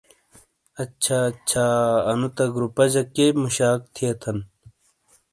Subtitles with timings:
[0.83, 1.65] اچھا اچھا،
[2.09, 4.37] انو تہ گروپہ جہ کئیے مشاک تھیے تھان؟